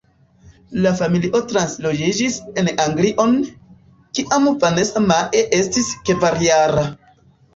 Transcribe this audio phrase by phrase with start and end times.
[0.85, 3.35] La familio transloĝiĝis en Anglion,
[4.19, 6.87] kiam Vanessa-Mae estis kvarjara.